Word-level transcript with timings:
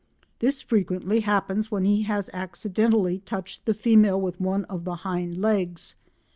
This 0.39 0.63
frequently 0.63 1.19
happens 1.19 1.69
when 1.69 1.85
he 1.85 2.01
has 2.09 2.31
accidentally 2.33 3.19
touched 3.19 3.67
the 3.67 3.75
female 3.75 4.19
with 4.19 4.41
one 4.41 4.65
of 4.65 4.83
the 4.83 4.95
hind 5.05 5.37
legs. 5.39 5.93